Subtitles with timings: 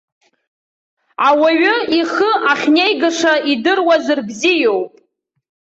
[1.27, 4.93] Ауаҩы ихы ахьнеигаша идыруазар бзиоуп.